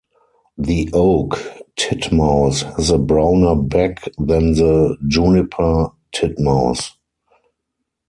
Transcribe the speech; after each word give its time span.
The 0.57 0.89
oak 0.93 1.39
titmouse 1.75 2.63
has 2.63 2.89
a 2.89 2.97
browner 2.97 3.53
back 3.53 4.05
than 4.17 4.53
the 4.55 4.97
juniper 5.07 5.89
titmouse. 6.11 6.93